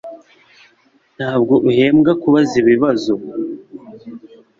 [1.17, 3.13] Ntabwo uhembwa kubaza ibibazo